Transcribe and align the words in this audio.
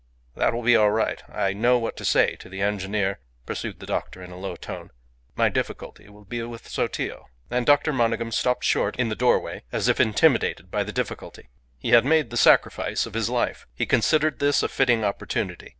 "That 0.35 0.51
will 0.51 0.63
be 0.63 0.75
all 0.75 0.89
right. 0.89 1.21
I 1.29 1.53
know 1.53 1.77
what 1.77 1.95
to 1.97 2.05
say 2.05 2.35
to 2.37 2.49
the 2.49 2.59
engineer," 2.59 3.19
pursued 3.45 3.79
the 3.79 3.85
doctor, 3.85 4.23
in 4.23 4.31
a 4.31 4.35
low 4.35 4.55
tone. 4.55 4.89
"My 5.35 5.47
difficulty 5.47 6.09
will 6.09 6.25
be 6.25 6.41
with 6.41 6.67
Sotillo." 6.67 7.27
And 7.51 7.67
Dr. 7.67 7.93
Monygham 7.93 8.31
stopped 8.31 8.63
short 8.63 8.95
in 8.95 9.09
the 9.09 9.15
doorway 9.15 9.61
as 9.71 9.87
if 9.87 9.99
intimidated 9.99 10.71
by 10.71 10.81
the 10.83 10.91
difficulty. 10.91 11.49
He 11.77 11.91
had 11.91 12.03
made 12.03 12.31
the 12.31 12.35
sacrifice 12.37 13.05
of 13.05 13.13
his 13.13 13.29
life. 13.29 13.67
He 13.75 13.85
considered 13.85 14.39
this 14.39 14.63
a 14.63 14.67
fitting 14.69 15.05
opportunity. 15.05 15.69